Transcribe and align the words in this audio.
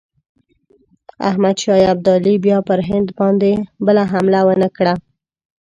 احمدشاه 1.29 1.81
ابدالي 1.93 2.35
بیا 2.45 2.57
پر 2.67 2.79
هند 2.89 3.07
بله 3.85 4.01
حمله 4.11 4.39
ونه 4.47 4.69
کړه. 4.77 4.93